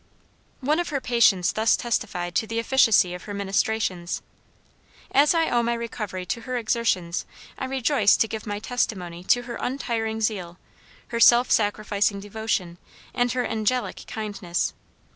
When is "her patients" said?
0.89-1.51